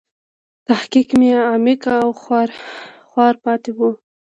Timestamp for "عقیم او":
1.51-2.09